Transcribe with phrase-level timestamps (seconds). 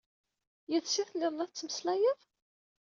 [0.71, 2.19] Yid-s i telliḍ la tettmeslayeḍ?